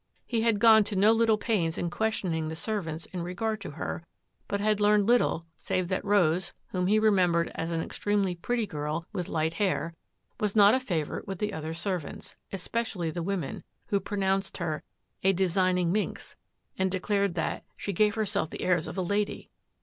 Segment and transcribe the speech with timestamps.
[0.25, 4.01] He had gone to no pains in questioning the servants in regard to
[4.47, 9.27] but had learned little save that Rose, whoi remembered as an extremely pretty girl with
[9.29, 9.93] hair,
[10.39, 14.81] was not a favourite with the other se^ especially the women, who pronounced her
[15.45, 16.35] signing minx"
[16.79, 19.51] and declared that" she gave the airs of a lady.'